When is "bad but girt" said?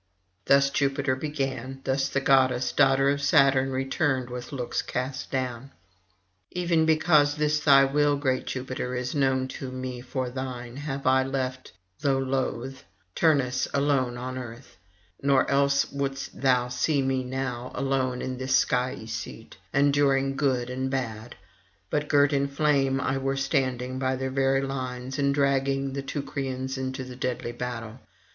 20.89-22.33